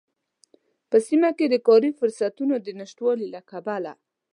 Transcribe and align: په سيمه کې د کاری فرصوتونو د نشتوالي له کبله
په 0.89 0.97
سيمه 1.07 1.29
کې 1.37 1.45
د 1.49 1.55
کاری 1.67 1.91
فرصوتونو 1.99 2.55
د 2.65 2.67
نشتوالي 2.79 3.27
له 3.35 3.41
کبله 3.51 3.93